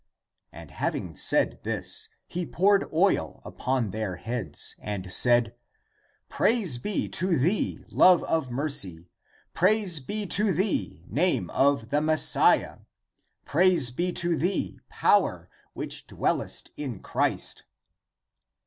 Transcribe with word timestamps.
And 0.51 0.71
having 0.71 1.15
said 1.15 1.59
this, 1.61 2.09
he 2.27 2.43
poured 2.43 2.91
oil 2.91 3.39
upon 3.45 3.91
their 3.91 4.15
heads, 4.15 4.75
and 4.81 5.11
said, 5.13 5.53
'Traise 6.27 6.79
be 6.79 7.07
to 7.09 7.37
thee, 7.37 7.85
love 7.91 8.23
of 8.23 8.49
mercy! 8.49 9.11
Praise 9.53 9.99
be 9.99 10.25
to 10.25 10.51
thee, 10.53 11.03
name 11.07 11.51
of 11.51 11.89
the 11.89 12.01
Messiah! 12.01 12.79
Praise 13.45 13.91
be 13.91 14.11
to 14.13 14.35
thee, 14.35 14.79
power, 14.89 15.51
which 15.73 16.07
dwellest 16.07 16.71
in 16.75 16.99
Christ 17.01 17.65